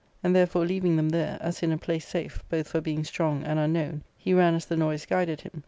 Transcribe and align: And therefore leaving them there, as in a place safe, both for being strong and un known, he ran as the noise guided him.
And 0.23 0.35
therefore 0.35 0.65
leaving 0.65 0.95
them 0.95 1.09
there, 1.09 1.37
as 1.41 1.61
in 1.61 1.71
a 1.71 1.77
place 1.77 2.07
safe, 2.07 2.43
both 2.49 2.69
for 2.69 2.81
being 2.81 3.03
strong 3.03 3.43
and 3.43 3.59
un 3.59 3.73
known, 3.73 4.03
he 4.17 4.33
ran 4.33 4.55
as 4.55 4.65
the 4.65 4.75
noise 4.75 5.05
guided 5.05 5.41
him. 5.41 5.59